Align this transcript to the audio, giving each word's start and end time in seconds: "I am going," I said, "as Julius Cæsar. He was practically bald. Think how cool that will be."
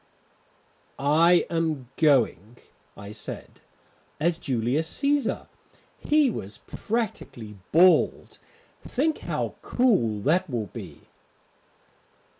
"I 0.97 1.45
am 1.51 1.91
going," 1.95 2.57
I 2.97 3.11
said, 3.11 3.61
"as 4.19 4.39
Julius 4.39 4.91
Cæsar. 4.91 5.45
He 5.95 6.31
was 6.31 6.57
practically 6.65 7.59
bald. 7.71 8.39
Think 8.81 9.19
how 9.19 9.57
cool 9.61 10.19
that 10.21 10.49
will 10.49 10.71
be." 10.73 11.01